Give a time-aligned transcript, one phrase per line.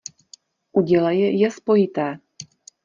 [0.71, 2.19] Udělej je spojité.